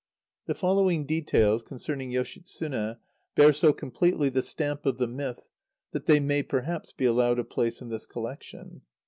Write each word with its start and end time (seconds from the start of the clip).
The 0.47 0.55
following 0.55 1.05
details 1.05 1.61
concerning 1.61 2.09
Yoshitsune 2.09 2.97
bear 3.35 3.53
so 3.53 3.71
completely 3.71 4.29
the 4.29 4.41
stamp 4.41 4.87
of 4.87 4.97
the 4.97 5.05
myth, 5.05 5.51
that 5.91 6.07
they 6.07 6.19
may, 6.19 6.41
perhaps, 6.41 6.91
be 6.91 7.05
allowed 7.05 7.37
a 7.37 7.43
place 7.43 7.81
in 7.83 7.89
this 7.89 8.07
collection. 8.07 8.81